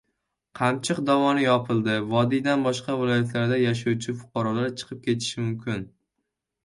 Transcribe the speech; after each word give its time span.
«Qamchiq» 0.59 1.01
dovoni 1.09 1.43
yopildi. 1.43 1.97
Vodiydan 2.15 2.65
boshqa 2.69 2.95
viloyatlarda 3.03 3.61
yashovchi 3.67 4.17
fuqarolar 4.23 4.75
chiqib 4.83 5.05
ketishi 5.09 5.43
mumkin 5.47 5.87